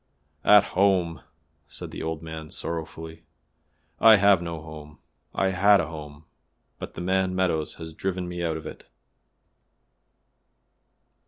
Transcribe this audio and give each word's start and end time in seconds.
"At 0.43 0.63
home!" 0.73 1.21
said 1.67 1.91
the 1.91 2.01
old 2.01 2.23
man 2.23 2.49
sorrowfully; 2.49 3.21
"I 3.99 4.15
have 4.15 4.41
no 4.41 4.59
home. 4.59 4.97
I 5.31 5.49
had 5.49 5.79
a 5.79 5.85
home, 5.85 6.25
but 6.79 6.95
the 6.95 7.01
man 7.01 7.35
Meadows 7.35 7.75
has 7.75 7.93
driven 7.93 8.27
me 8.27 8.43
out 8.43 8.57
of 8.57 8.65
it." 8.65 8.87